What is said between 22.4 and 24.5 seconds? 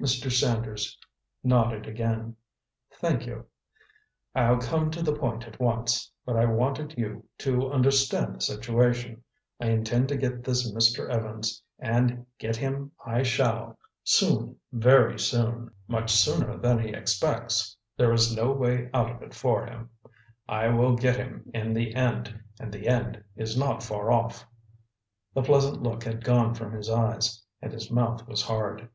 and the end is not far off."